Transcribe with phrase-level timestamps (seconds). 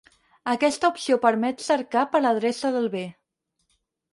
[0.53, 3.05] Aquesta opció permet cercar per l'adreça del bé.